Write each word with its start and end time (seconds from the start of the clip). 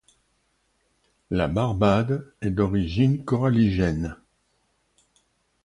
La 1.29 1.47
Barbade 1.47 2.33
est 2.41 2.49
d’origine 2.49 3.23
coralligène. 3.23 4.17